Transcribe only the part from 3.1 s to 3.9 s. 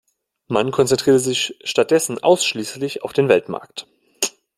den Weltmarkt.